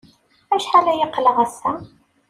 [0.55, 1.71] Acḥal ay aql-aɣ ass-a?